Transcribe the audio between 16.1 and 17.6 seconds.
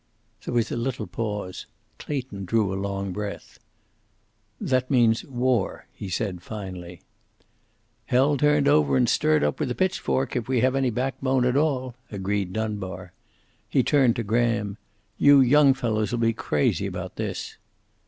be crazy about this."